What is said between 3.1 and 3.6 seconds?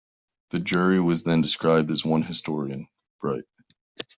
bright.